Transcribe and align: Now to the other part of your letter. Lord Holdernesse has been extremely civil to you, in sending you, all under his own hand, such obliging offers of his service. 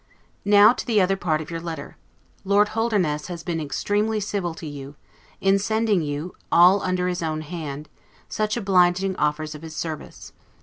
Now 0.45 0.73
to 0.73 0.83
the 0.83 0.99
other 0.99 1.15
part 1.15 1.41
of 1.41 1.51
your 1.51 1.59
letter. 1.59 1.95
Lord 2.43 2.69
Holdernesse 2.69 3.27
has 3.27 3.43
been 3.43 3.61
extremely 3.61 4.19
civil 4.19 4.55
to 4.55 4.65
you, 4.65 4.95
in 5.39 5.59
sending 5.59 6.01
you, 6.01 6.33
all 6.51 6.81
under 6.81 7.07
his 7.07 7.21
own 7.21 7.41
hand, 7.41 7.87
such 8.27 8.57
obliging 8.57 9.15
offers 9.17 9.53
of 9.53 9.61
his 9.61 9.75
service. 9.75 10.33